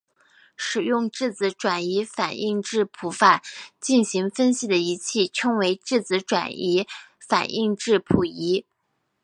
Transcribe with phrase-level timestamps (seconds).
[0.57, 3.43] 使用质子转移反应质谱法
[3.79, 6.87] 进行分析的仪器称为质子转移
[7.19, 8.65] 反应质谱仪。